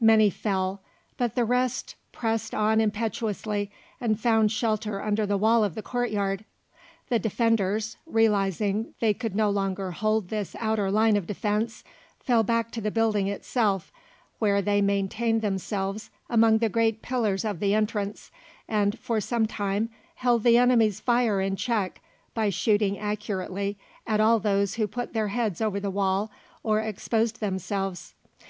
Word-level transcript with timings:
Many 0.00 0.30
fell, 0.30 0.80
but 1.18 1.34
the 1.34 1.44
rest 1.44 1.94
pressed 2.10 2.54
on 2.54 2.80
impetuously 2.80 3.70
and 4.00 4.18
found 4.18 4.50
shelter 4.50 5.02
under 5.02 5.26
the 5.26 5.36
wall 5.36 5.62
of 5.62 5.74
the 5.74 5.82
courtyard. 5.82 6.46
The 7.10 7.18
defenders, 7.18 7.98
realising 8.06 8.94
they 9.00 9.12
could 9.12 9.36
no 9.36 9.50
longer 9.50 9.90
hold 9.90 10.30
this 10.30 10.56
outer 10.58 10.90
line 10.90 11.16
of 11.18 11.26
defence, 11.26 11.84
fell 12.18 12.42
back 12.42 12.70
to 12.70 12.80
the 12.80 12.90
building 12.90 13.28
itself, 13.28 13.92
where 14.38 14.62
they 14.62 14.80
maintained 14.80 15.42
themselves 15.42 16.08
among 16.30 16.60
the 16.60 16.70
great 16.70 17.02
pillars 17.02 17.44
of 17.44 17.60
the 17.60 17.74
entrance, 17.74 18.30
and 18.66 18.98
for 18.98 19.20
some 19.20 19.44
time 19.46 19.90
held 20.14 20.44
the 20.44 20.56
enemy's 20.56 20.98
fire 20.98 21.42
in 21.42 21.56
check 21.56 22.00
by 22.32 22.48
shooting 22.48 22.98
accurately 22.98 23.76
at 24.06 24.18
all 24.18 24.38
those 24.40 24.76
who 24.76 24.86
put 24.88 25.12
their 25.12 25.28
heads 25.28 25.60
over 25.60 25.78
the 25.78 25.90
wall 25.90 26.30
or 26.62 26.80
exposed 26.80 27.40
themselves. 27.40 28.14